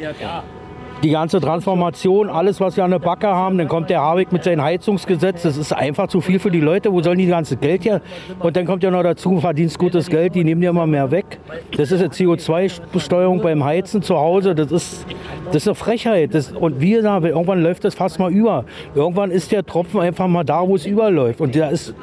die 1.03 1.11
ganze 1.11 1.41
Transformation, 1.41 2.29
alles, 2.29 2.61
was 2.61 2.77
wir 2.77 2.85
an 2.85 2.93
der 2.93 2.99
Backe 2.99 3.27
haben, 3.27 3.59
dann 3.59 3.69
kommt 3.69 3.91
der 3.91 4.01
Habeck 4.01 4.33
mit 4.33 4.45
seinem 4.45 4.63
Heizungsgesetz, 4.63 5.43
das 5.43 5.57
ist 5.57 5.73
einfach 5.73 6.07
zu 6.09 6.21
viel 6.21 6.39
für 6.39 6.51
die 6.51 6.61
Leute, 6.61 6.93
wo 6.93 7.03
sollen 7.03 7.19
die 7.19 7.27
ganze 7.27 7.57
Geld 7.57 7.85
her? 7.85 8.01
Und 8.39 8.57
dann 8.57 8.67
kommt 8.67 8.83
ja 8.83 8.91
noch 8.91 9.03
dazu, 9.03 9.41
verdienst 9.41 9.79
gutes 9.79 10.09
Geld, 10.09 10.35
die 10.35 10.45
nehmen 10.45 10.61
dir 10.61 10.71
immer 10.71 10.87
mehr 10.87 11.11
weg. 11.11 11.39
Das 11.77 11.91
ist 11.91 12.01
eine 12.01 12.11
CO2-Besteuerung 12.11 13.43
beim 13.43 13.65
Heizen 13.65 14.03
zu 14.03 14.17
Hause, 14.17 14.55
das 14.55 14.71
ist, 14.71 15.07
das 15.47 15.57
ist 15.57 15.69
eine 15.69 15.75
Frechheit. 15.75 16.35
Das, 16.35 16.53
und 16.53 16.81
wir 16.81 17.03
sagen, 17.03 17.27
irgendwann 17.27 17.63
läuft 17.63 17.85
das 17.85 17.95
fast 17.95 18.19
mal 18.19 18.33
über. 18.33 18.65
Irgendwann 18.95 19.31
ist 19.31 19.51
der 19.53 19.65
Tropfen 19.65 20.01
einfach 20.01 20.29
mal 20.29 20.45
da, 20.45 20.67
wo 20.67 20.77
es 20.77 20.87
überläuft. 20.87 21.41
Und 21.41 21.55
der 21.55 21.71
ist, 21.71 21.95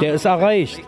der 0.00 0.14
ist 0.14 0.24
erreicht. 0.24 0.80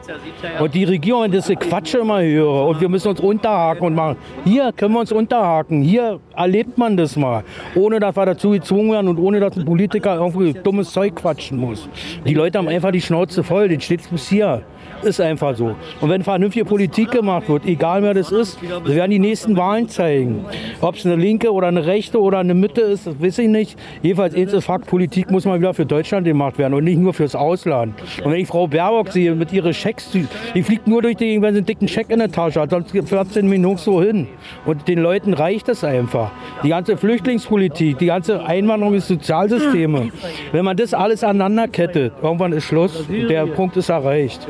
Und 0.58 0.74
die 0.74 0.84
Regierung, 0.84 1.30
das 1.30 1.48
ist 1.48 1.60
Quatsch 1.60 1.94
immer 1.94 2.22
höre. 2.22 2.66
Und 2.66 2.80
wir 2.80 2.88
müssen 2.88 3.08
uns 3.08 3.20
unterhaken 3.20 3.86
und 3.86 3.94
machen. 3.94 4.16
Hier 4.44 4.72
können 4.72 4.94
wir 4.94 5.00
uns 5.00 5.12
unterhaken. 5.12 5.82
Hier 5.82 6.18
erlebt 6.34 6.78
man 6.78 6.96
das 6.96 7.16
mal. 7.16 7.41
Ohne 7.74 8.00
dass 8.00 8.16
wir 8.16 8.26
dazu 8.26 8.50
gezwungen 8.50 8.92
werden 8.92 9.08
und 9.08 9.18
ohne 9.18 9.40
dass 9.40 9.56
ein 9.56 9.64
Politiker 9.64 10.16
irgendwie 10.16 10.52
dummes 10.52 10.92
Zeug 10.92 11.16
quatschen 11.16 11.58
muss. 11.58 11.88
Die 12.24 12.34
Leute 12.34 12.58
haben 12.58 12.68
einfach 12.68 12.90
die 12.90 13.00
Schnauze 13.00 13.42
voll, 13.42 13.68
den 13.68 13.80
steht's 13.80 14.08
bis 14.08 14.28
hier. 14.28 14.62
Ist 15.02 15.20
einfach 15.20 15.56
so. 15.56 15.74
Und 16.00 16.10
wenn 16.10 16.22
vernünftige 16.22 16.64
Politik 16.64 17.10
gemacht 17.10 17.48
wird, 17.48 17.66
egal 17.66 18.02
wer 18.02 18.14
das 18.14 18.30
ist, 18.30 18.58
das 18.62 18.94
werden 18.94 19.10
die 19.10 19.18
nächsten 19.18 19.56
Wahlen 19.56 19.88
zeigen. 19.88 20.44
Ob 20.80 20.94
es 20.94 21.04
eine 21.04 21.16
linke 21.16 21.52
oder 21.52 21.68
eine 21.68 21.86
rechte 21.86 22.20
oder 22.20 22.38
eine 22.38 22.54
Mitte 22.54 22.82
ist, 22.82 23.08
das 23.08 23.20
weiß 23.20 23.38
ich 23.38 23.48
nicht. 23.48 23.76
Jedenfalls 24.02 24.34
eins 24.34 24.52
ist 24.52 24.64
Fakt, 24.64 24.86
Politik 24.86 25.28
muss 25.30 25.44
mal 25.44 25.58
wieder 25.58 25.74
für 25.74 25.86
Deutschland 25.86 26.24
gemacht 26.24 26.56
werden 26.56 26.74
und 26.74 26.84
nicht 26.84 26.98
nur 26.98 27.12
fürs 27.12 27.34
Ausland. 27.34 27.94
Und 28.22 28.30
wenn 28.30 28.40
ich 28.40 28.46
Frau 28.46 28.68
Baerbock 28.68 29.08
sehe 29.08 29.34
mit 29.34 29.52
ihren 29.52 29.74
Schecks, 29.74 30.10
die, 30.54 30.62
fliegt 30.62 30.86
nur 30.86 31.02
durch 31.02 31.16
die, 31.16 31.42
wenn 31.42 31.54
sie 31.54 31.58
einen 31.58 31.66
dicken 31.66 31.88
Scheck 31.88 32.10
in 32.10 32.20
der 32.20 32.30
Tasche 32.30 32.60
hat, 32.60 32.70
sonst 32.70 32.92
fährt 33.08 33.32
sie 33.32 33.42
mir 33.42 33.76
so 33.78 34.02
hin. 34.02 34.28
Und 34.66 34.86
den 34.86 35.00
Leuten 35.00 35.34
reicht 35.34 35.68
es 35.68 35.82
einfach. 35.82 36.30
Die 36.62 36.68
ganze 36.68 36.96
Flüchtlingspolitik, 37.32 37.98
die 37.98 38.06
ganze 38.06 38.44
Einwanderung 38.44 38.94
des 38.94 39.08
Sozialsysteme. 39.08 40.10
Wenn 40.52 40.64
man 40.64 40.76
das 40.76 40.92
alles 40.92 41.24
aneinander 41.24 41.68
kettet, 41.68 42.12
irgendwann 42.22 42.52
ist 42.52 42.64
Schluss. 42.64 43.06
Der 43.08 43.46
Punkt 43.46 43.76
ist 43.76 43.88
erreicht. 43.88 44.46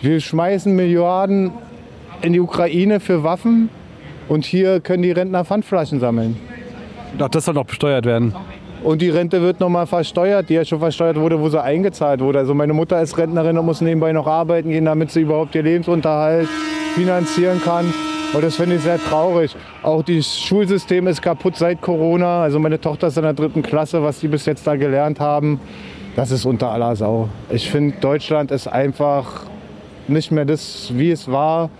Wir 0.00 0.20
schmeißen 0.20 0.74
Milliarden 0.74 1.52
in 2.20 2.32
die 2.32 2.40
Ukraine 2.40 3.00
für 3.00 3.22
Waffen 3.24 3.70
und 4.28 4.44
hier 4.44 4.80
können 4.80 5.02
die 5.02 5.12
Rentner 5.12 5.44
Pfandflaschen 5.44 6.00
sammeln. 6.00 6.36
Ach, 7.18 7.28
das 7.28 7.46
soll 7.46 7.54
noch 7.54 7.64
besteuert 7.64 8.04
werden. 8.04 8.34
Und 8.82 9.00
die 9.00 9.10
Rente 9.10 9.40
wird 9.40 9.60
nochmal 9.60 9.86
versteuert, 9.86 10.48
die 10.48 10.54
ja 10.54 10.64
schon 10.64 10.80
versteuert 10.80 11.16
wurde, 11.16 11.40
wo 11.40 11.48
sie 11.48 11.62
eingezahlt 11.62 12.20
wurde. 12.20 12.40
Also 12.40 12.52
meine 12.52 12.72
Mutter 12.72 13.00
ist 13.00 13.16
Rentnerin 13.16 13.56
und 13.56 13.64
muss 13.64 13.80
nebenbei 13.80 14.12
noch 14.12 14.26
arbeiten 14.26 14.70
gehen, 14.70 14.84
damit 14.84 15.12
sie 15.12 15.20
überhaupt 15.20 15.54
ihr 15.54 15.62
Lebensunterhalt 15.62 16.48
finanzieren 16.94 17.60
kann. 17.62 17.92
Und 18.32 18.42
das 18.42 18.56
finde 18.56 18.76
ich 18.76 18.82
sehr 18.82 18.98
traurig. 18.98 19.54
Auch 19.82 20.02
das 20.02 20.40
Schulsystem 20.40 21.06
ist 21.06 21.20
kaputt 21.20 21.56
seit 21.56 21.82
Corona. 21.82 22.42
Also 22.42 22.58
meine 22.58 22.80
Tochter 22.80 23.08
ist 23.08 23.18
in 23.18 23.24
der 23.24 23.34
dritten 23.34 23.62
Klasse, 23.62 24.02
was 24.02 24.20
die 24.20 24.28
bis 24.28 24.46
jetzt 24.46 24.66
da 24.66 24.76
gelernt 24.76 25.20
haben, 25.20 25.60
das 26.16 26.30
ist 26.30 26.44
unter 26.44 26.70
aller 26.70 26.94
Sau. 26.94 27.28
Ich 27.50 27.70
finde, 27.70 27.96
Deutschland 28.00 28.50
ist 28.50 28.66
einfach 28.66 29.44
nicht 30.08 30.30
mehr 30.30 30.44
das, 30.44 30.92
wie 30.94 31.10
es 31.10 31.30
war. 31.30 31.70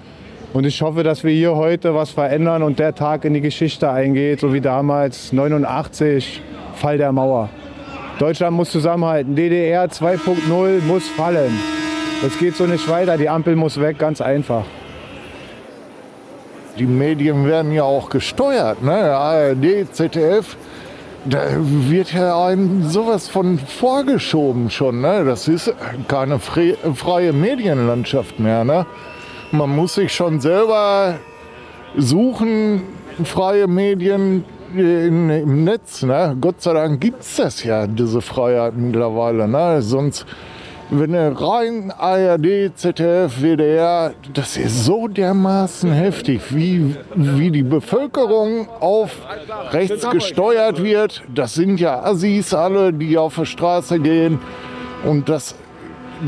Und 0.52 0.66
ich 0.66 0.80
hoffe, 0.82 1.02
dass 1.02 1.24
wir 1.24 1.32
hier 1.32 1.54
heute 1.56 1.94
was 1.94 2.10
verändern 2.10 2.62
und 2.62 2.78
der 2.78 2.94
Tag 2.94 3.24
in 3.24 3.34
die 3.34 3.40
Geschichte 3.40 3.90
eingeht, 3.90 4.40
so 4.40 4.52
wie 4.52 4.60
damals 4.60 5.32
89, 5.32 6.42
Fall 6.74 6.98
der 6.98 7.12
Mauer. 7.12 7.48
Deutschland 8.18 8.56
muss 8.56 8.70
zusammenhalten. 8.70 9.34
DDR 9.34 9.86
2.0 9.86 10.82
muss 10.82 11.08
fallen. 11.08 11.58
Das 12.22 12.38
geht 12.38 12.56
so 12.56 12.66
nicht 12.66 12.88
weiter. 12.88 13.16
Die 13.16 13.28
Ampel 13.28 13.56
muss 13.56 13.80
weg, 13.80 13.98
ganz 13.98 14.20
einfach. 14.20 14.64
Die 16.78 16.86
Medien 16.86 17.46
werden 17.46 17.72
ja 17.72 17.82
auch 17.84 18.08
gesteuert, 18.08 18.82
ne? 18.82 18.92
ARD, 18.92 19.92
ZDF. 19.92 20.56
Da 21.24 21.38
wird 21.56 22.12
ja 22.12 22.46
einem 22.46 22.88
sowas 22.88 23.28
von 23.28 23.58
vorgeschoben 23.58 24.70
schon. 24.70 25.02
Ne? 25.02 25.24
Das 25.24 25.46
ist 25.46 25.72
keine 26.08 26.40
freie 26.40 27.32
Medienlandschaft 27.32 28.40
mehr. 28.40 28.64
Ne? 28.64 28.86
Man 29.52 29.70
muss 29.70 29.94
sich 29.94 30.12
schon 30.12 30.40
selber 30.40 31.14
suchen, 31.96 32.82
freie 33.22 33.68
Medien 33.68 34.44
in, 34.74 35.30
im 35.30 35.62
Netz. 35.62 36.02
Ne? 36.02 36.36
Gott 36.40 36.60
sei 36.60 36.72
Dank 36.72 37.00
gibt 37.00 37.22
es 37.22 37.36
das 37.36 37.62
ja, 37.62 37.86
diese 37.86 38.20
Freiheit 38.20 38.76
mittlerweile. 38.76 39.46
Ne? 39.46 39.80
Sonst 39.80 40.26
wenn 40.94 41.14
er 41.14 41.32
rein 41.40 41.90
ARD, 41.90 42.76
ZDF, 42.76 43.40
WDR, 43.40 44.12
das 44.34 44.58
ist 44.58 44.84
so 44.84 45.08
dermaßen 45.08 45.90
heftig, 45.90 46.54
wie, 46.54 46.94
wie 47.14 47.50
die 47.50 47.62
Bevölkerung 47.62 48.68
auf 48.78 49.16
rechts 49.70 50.08
gesteuert 50.10 50.82
wird. 50.82 51.22
Das 51.34 51.54
sind 51.54 51.80
ja 51.80 52.02
Assis 52.02 52.52
alle, 52.52 52.92
die 52.92 53.16
auf 53.16 53.36
der 53.36 53.46
Straße 53.46 54.00
gehen. 54.00 54.38
Und 55.04 55.30
das, 55.30 55.54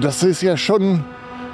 das 0.01 0.23
ist 0.23 0.41
ja 0.41 0.57
schon 0.57 1.05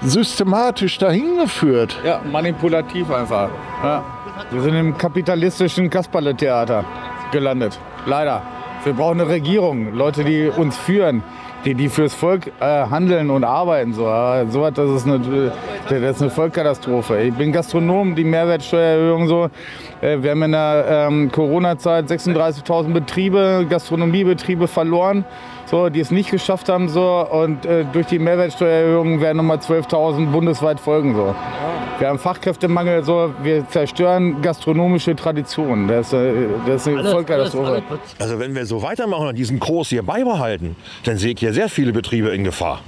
systematisch 0.02 0.96
dahin 0.98 1.38
geführt. 1.38 1.96
Ja, 2.04 2.20
manipulativ 2.30 3.10
einfach. 3.10 3.50
Ja. 3.82 4.04
Wir 4.52 4.62
sind 4.62 4.76
im 4.76 4.96
kapitalistischen 4.96 5.90
Kasperle-Theater 5.90 6.84
gelandet. 7.32 7.78
Leider. 8.06 8.42
Wir 8.84 8.94
brauchen 8.94 9.20
eine 9.20 9.28
Regierung, 9.28 9.94
Leute, 9.94 10.24
die 10.24 10.48
uns 10.48 10.76
führen 10.76 11.22
die, 11.64 11.74
die 11.74 11.88
fürs 11.88 12.14
Volk 12.14 12.48
äh, 12.60 12.64
handeln 12.64 13.30
und 13.30 13.44
arbeiten. 13.44 13.92
So, 13.92 14.04
so 14.48 14.70
das, 14.70 14.90
ist 14.90 15.06
eine, 15.06 15.52
das 15.88 16.16
ist 16.16 16.22
eine 16.22 16.30
Vollkatastrophe. 16.30 17.20
Ich 17.22 17.34
bin 17.34 17.52
Gastronom, 17.52 18.14
die 18.14 18.24
Mehrwertsteuererhöhung 18.24 19.28
so. 19.28 19.50
Äh, 20.00 20.22
wir 20.22 20.30
haben 20.30 20.42
in 20.42 20.52
der 20.52 21.08
ähm, 21.08 21.30
Corona-Zeit 21.30 22.06
36.000 22.06 22.92
Betriebe, 22.92 23.66
Gastronomiebetriebe 23.68 24.68
verloren, 24.68 25.24
so, 25.66 25.88
die 25.88 26.00
es 26.00 26.10
nicht 26.10 26.30
geschafft 26.30 26.68
haben. 26.68 26.88
So, 26.88 27.26
und 27.30 27.66
äh, 27.66 27.84
durch 27.92 28.06
die 28.06 28.18
Mehrwertsteuererhöhung 28.18 29.20
werden 29.20 29.36
nochmal 29.36 29.58
12.000 29.58 30.30
bundesweit 30.30 30.80
folgen. 30.80 31.14
So. 31.14 31.34
Wir 32.00 32.08
haben 32.08 32.18
Fachkräftemangel, 32.18 33.04
so, 33.04 33.34
wir 33.42 33.68
zerstören 33.68 34.40
gastronomische 34.40 35.14
Traditionen. 35.14 35.86
Das 35.86 36.06
ist, 36.06 36.12
äh, 36.14 36.32
das 36.66 36.86
ist 36.86 36.88
eine 36.88 37.10
Vollkatastrophe. 37.10 37.82
Also 38.18 38.38
wenn 38.38 38.54
wir 38.54 38.64
so 38.64 38.82
weitermachen 38.82 39.28
und 39.28 39.36
diesen 39.36 39.60
Kurs 39.60 39.90
hier 39.90 40.02
beibehalten, 40.02 40.76
dann 41.04 41.18
sehe 41.18 41.34
ich 41.34 41.40
hier 41.40 41.52
sehr 41.52 41.68
viele 41.68 41.92
Betriebe 41.92 42.30
in 42.30 42.42
Gefahr. 42.42 42.80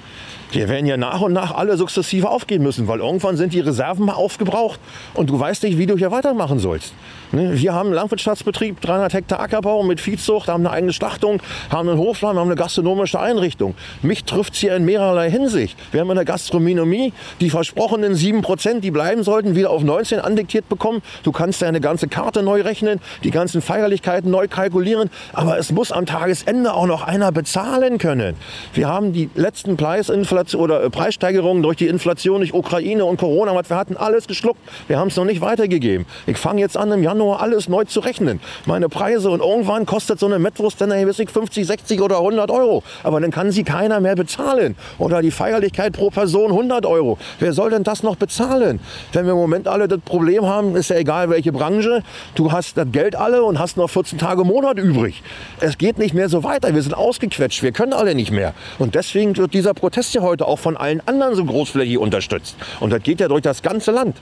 Die 0.55 0.67
werden 0.67 0.87
ja 0.87 0.97
nach 0.97 1.21
und 1.21 1.35
nach 1.35 1.55
alle 1.55 1.77
sukzessive 1.77 2.31
aufgehen 2.31 2.63
müssen, 2.63 2.89
weil 2.89 3.01
irgendwann 3.01 3.37
sind 3.37 3.53
die 3.53 3.61
Reserven 3.61 4.07
mal 4.07 4.15
aufgebraucht 4.15 4.81
und 5.13 5.29
du 5.29 5.39
weißt 5.39 5.63
nicht, 5.65 5.77
wie 5.77 5.87
du 5.87 5.99
hier 5.99 6.11
weitermachen 6.11 6.59
sollst. 6.59 6.95
Ne, 7.33 7.59
wir 7.59 7.73
haben 7.73 7.87
einen 7.87 7.95
Landwirtschaftsbetrieb, 7.95 8.83
300 8.83 9.15
Hektar 9.15 9.41
Ackerbau 9.41 9.83
mit 9.83 10.03
Viehzucht, 10.03 10.49
haben 10.49 10.67
eine 10.67 10.75
eigene 10.75 10.93
Schlachtung, 10.93 11.41
haben 11.71 11.89
einen 11.89 11.97
Hofladen, 11.97 12.39
haben 12.39 12.49
eine 12.49 12.57
gastronomische 12.57 13.19
Einrichtung. 13.19 13.75
Mich 14.03 14.25
trifft 14.25 14.53
es 14.53 14.61
hier 14.61 14.77
in 14.77 14.85
mehrerlei 14.85 15.31
Hinsicht. 15.31 15.79
Wir 15.93 16.03
haben 16.03 16.11
in 16.11 16.17
der 16.17 16.27
Gastronomie 16.27 17.15
die 17.41 17.49
versprochenen 17.49 18.15
7%, 18.15 18.81
die 18.81 18.91
bleiben 18.91 19.23
sollten, 19.23 19.57
wieder 19.57 19.71
auf 19.71 19.83
19 19.83 20.21
andiktiert 20.21 20.69
bekommen. 20.69 21.01
Du 21.23 21.33
kannst 21.33 21.63
deine 21.63 21.81
ganze 21.81 22.07
Karte 22.07 22.43
neu 22.43 22.61
rechnen, 22.61 23.01
die 23.25 23.31
ganzen 23.31 23.63
Feierlichkeiten 23.63 24.31
neu 24.31 24.47
kalkulieren, 24.47 25.09
aber 25.33 25.57
es 25.57 25.73
muss 25.73 25.91
am 25.91 26.05
Tagesende 26.05 26.75
auch 26.75 26.87
noch 26.87 27.03
einer 27.03 27.33
bezahlen 27.33 27.97
können. 27.97 28.37
Wir 28.75 28.89
haben 28.89 29.15
die 29.15 29.31
letzten 29.35 29.79
Preisinflation 29.79 30.61
oder 30.61 30.85
äh, 30.85 30.91
Preissteigerungen 30.91 31.63
durch 31.63 31.79
die 31.79 31.87
Inflation 31.87 32.41
durch 32.41 32.53
Ukraine 32.53 33.07
und 33.07 33.17
Corona, 33.17 33.53
wir 33.55 33.77
hatten 33.77 33.97
alles 33.97 34.27
geschluckt. 34.27 34.61
Wir 34.87 34.99
haben 34.99 35.09
es 35.09 35.17
noch 35.17 35.25
nicht 35.25 35.41
weitergegeben. 35.41 36.05
Ich 36.27 36.37
fange 36.37 36.61
jetzt 36.61 36.77
an 36.77 36.93
im 36.93 37.03
Januar 37.03 37.22
Januar 37.23 37.41
alles 37.41 37.69
neu 37.69 37.85
zu 37.85 38.01
rechnen. 38.01 38.41
Meine 38.67 38.89
Preise 38.89 39.31
und 39.31 39.41
irgendwann 39.41 39.87
kostet 39.87 40.19
so 40.19 40.27
eine 40.27 40.39
Mettwurst 40.39 40.81
dann 40.81 40.91
50, 40.91 41.67
60 41.67 42.01
oder 42.01 42.19
100 42.19 42.51
Euro. 42.51 42.83
Aber 43.05 43.21
dann 43.21 43.31
kann 43.31 43.53
sie 43.53 43.63
keiner 43.63 44.01
mehr 44.01 44.17
bezahlen. 44.17 44.77
Oder 44.99 45.23
die 45.23 45.31
Feierlichkeit 45.31 45.93
pro 45.93 46.11
Person 46.11 46.51
100 46.51 46.85
Euro. 46.85 47.19
Wer 47.39 47.53
soll 47.53 47.71
denn 47.71 47.85
das 47.85 48.03
noch 48.03 48.17
bezahlen? 48.17 48.81
Wenn 49.13 49.25
wir 49.25 49.33
im 49.33 49.39
Moment 49.39 49.69
alle 49.69 49.87
das 49.87 50.01
Problem 50.01 50.47
haben, 50.47 50.75
ist 50.75 50.91
ja 50.91 50.97
egal 50.97 51.31
welche 51.31 51.53
Branche, 51.53 52.03
du 52.35 52.51
hast 52.51 52.77
das 52.77 52.87
Geld 52.91 53.15
alle 53.15 53.45
und 53.45 53.59
hast 53.59 53.77
noch 53.77 53.89
14 53.89 54.19
Tage 54.19 54.43
im 54.43 54.49
Monat 54.49 54.79
übrig. 54.79 55.23
Es 55.61 55.79
geht 55.79 55.99
nicht 55.99 56.15
mehr 56.15 56.29
so 56.29 56.43
weiter. 56.43 56.75
Wir 56.75 56.83
sind 56.83 56.95
ausgequetscht. 56.95 57.63
Wir 57.63 57.73
können 57.73 57.93
alle 57.93 58.15
nicht 58.15 58.33
mehr. 58.33 58.53
Und 58.79 58.97
deswegen 58.97 59.37
wird 59.37 59.55
dieser 59.55 59.75
Protest 59.75 60.15
ja 60.15 60.23
heute 60.23 60.47
auch 60.47 60.59
von 60.59 60.77
allen 60.77 61.01
anderen 61.07 61.37
so 61.37 61.45
großflächig 61.45 61.99
unterstützt. 61.99 62.57
Und 62.81 62.91
das 62.91 63.03
geht 63.03 63.21
ja 63.21 63.29
durch 63.29 63.43
das 63.43 63.63
ganze 63.63 63.93
Land. 63.93 64.17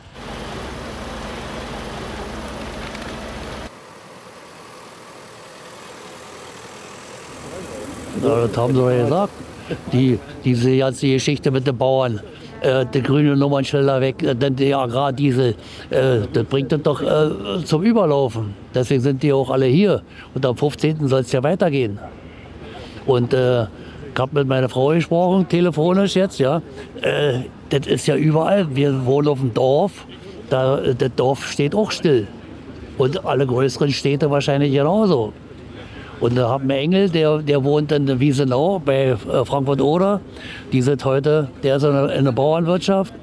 Das 8.23 8.57
haben 8.57 8.75
sie 8.75 8.81
ja 8.81 9.05
gesagt. 9.05 9.33
Die, 9.93 10.19
diese 10.45 10.77
ganze 10.77 11.07
Geschichte 11.07 11.51
mit 11.51 11.67
den 11.67 11.77
Bauern. 11.77 12.21
Äh, 12.61 12.85
die 12.93 13.03
grüne 13.03 13.37
Nummernschilder 13.37 14.01
weg, 14.03 14.23
äh, 14.23 14.35
denn 14.35 14.55
der 14.55 14.79
Agrardiesel, 14.79 15.55
äh, 15.89 16.19
das 16.31 16.45
bringt 16.45 16.71
das 16.73 16.83
doch 16.83 17.01
äh, 17.01 17.65
zum 17.65 17.83
Überlaufen. 17.83 18.55
Deswegen 18.75 19.01
sind 19.01 19.23
die 19.23 19.33
auch 19.33 19.49
alle 19.49 19.65
hier. 19.65 20.03
Und 20.35 20.45
am 20.45 20.57
15. 20.57 21.09
soll 21.09 21.21
es 21.21 21.33
ja 21.33 21.43
weitergehen. 21.43 21.99
Und 23.07 23.33
äh, 23.33 23.63
ich 23.63 24.19
habe 24.19 24.41
mit 24.41 24.47
meiner 24.47 24.69
Frau 24.69 24.89
gesprochen, 24.89 25.49
telefonisch 25.49 26.17
jetzt, 26.17 26.39
ja. 26.39 26.61
Äh, 27.01 27.45
das 27.71 27.87
ist 27.87 28.07
ja 28.07 28.17
überall. 28.17 28.67
Wir 28.75 29.07
wohnen 29.07 29.29
auf 29.29 29.39
dem 29.39 29.55
Dorf. 29.55 30.05
Da, 30.51 30.81
das 30.99 31.11
Dorf 31.17 31.47
steht 31.51 31.75
auch 31.75 31.91
still. 31.91 32.27
Und 32.99 33.25
alle 33.25 33.47
größeren 33.47 33.91
Städte 33.91 34.31
wahrscheinlich 34.31 34.73
genauso. 34.73 35.33
Und 36.21 36.37
da 36.37 36.49
haben 36.49 36.69
wir 36.69 36.77
Engel, 36.77 37.09
der, 37.09 37.39
der 37.39 37.65
wohnt 37.65 37.93
in 37.93 38.21
Wiesenau 38.21 38.79
bei 38.79 39.09
äh, 39.09 39.17
Frankfurt-Oder. 39.17 40.21
Die 40.73 40.83
sind 40.83 41.05
heute, 41.05 41.49
der 41.63 41.77
ist 41.77 41.85
in 41.85 42.25
der 42.25 42.33
Bauernwirtschaft. 42.33 43.15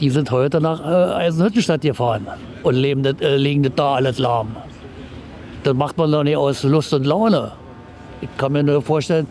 Die 0.00 0.10
sind 0.10 0.30
heute 0.30 0.60
nach 0.60 0.80
äh, 0.80 1.14
Eisenhüttenstadt 1.14 1.82
gefahren 1.82 2.26
und 2.62 2.74
leben, 2.74 3.04
äh, 3.04 3.36
legen 3.36 3.62
das 3.62 3.72
da 3.76 3.94
alles 3.94 4.18
lahm. 4.18 4.56
Das 5.62 5.74
macht 5.74 5.98
man 5.98 6.10
doch 6.10 6.24
nicht 6.24 6.36
aus 6.36 6.62
Lust 6.64 6.92
und 6.94 7.04
Laune. 7.04 7.52
Ich 8.20 8.28
kann 8.36 8.52
mir 8.52 8.62
nur 8.62 8.82
vorstellen, 8.82 9.26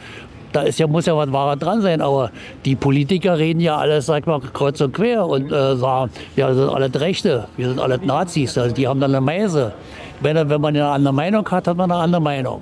da 0.51 0.62
ist 0.62 0.79
ja, 0.79 0.88
muss 0.88 1.05
ja 1.05 1.15
was 1.15 1.31
Wahres 1.31 1.60
dran 1.60 1.81
sein, 1.81 2.01
aber 2.01 2.29
die 2.65 2.75
Politiker 2.75 3.38
reden 3.38 3.62
ja 3.62 3.77
alles, 3.77 4.05
sag 4.05 4.27
mal, 4.27 4.39
kreuz 4.39 4.79
und 4.81 4.93
quer 4.93 5.25
und 5.25 5.51
äh, 5.51 5.75
sagen, 5.75 6.12
wir 6.36 6.53
sind 6.53 6.70
alle 6.70 6.93
Rechte, 6.93 7.48
wir 7.58 7.70
sind 7.70 7.79
alle 7.79 7.98
Nazis, 7.98 8.58
also 8.58 8.75
die 8.75 8.88
haben 8.88 9.00
dann 9.00 9.12
eine 9.12 9.22
Meise 9.22 9.74
Wenn, 10.22 10.36
wenn 10.50 10.62
man 10.62 10.75
eine 10.75 10.88
andere 10.88 11.13
Meinung 11.13 11.50
hat, 11.50 11.67
hat 11.67 11.77
man 11.77 11.91
eine 11.91 12.00
andere 12.00 12.22
Meinung. 12.22 12.62